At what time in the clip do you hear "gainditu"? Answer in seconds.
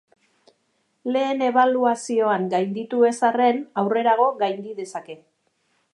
2.55-3.05